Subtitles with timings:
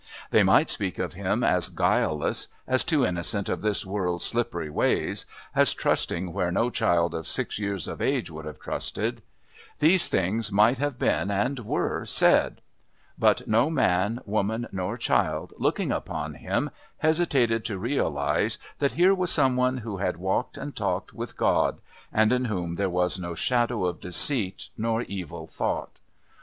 [0.31, 5.27] They might speak of him as guileless, as too innocent of this world's slippery ways,
[5.55, 9.21] as trusting where no child of six years of age would have trusted;
[9.77, 12.61] these things might have been, and were, said,
[13.19, 19.31] but no man, woman, nor child, looking upon him, hesitated to realise that here was
[19.31, 21.79] some one who had walked and talked with God
[22.11, 25.99] and in whom there was no shadow of deceit nor evil thought.